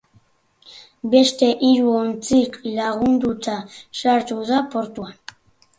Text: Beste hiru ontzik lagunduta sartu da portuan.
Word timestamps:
Beste 1.15 1.49
hiru 1.67 1.93
ontzik 1.99 2.59
lagunduta 2.81 3.61
sartu 4.03 4.41
da 4.53 4.65
portuan. 4.75 5.19